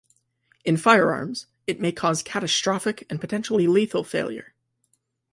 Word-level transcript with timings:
In 0.65 0.77
firearms, 0.77 1.45
it 1.67 1.79
may 1.79 1.91
cause 1.91 2.23
catastrophic 2.23 3.05
and 3.07 3.21
potentially 3.21 3.67
lethal 3.67 4.03
failure. 4.03 4.55